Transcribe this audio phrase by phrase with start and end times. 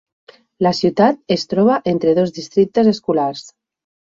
[0.67, 3.45] La ciutat es troba entre dos districtes escolars.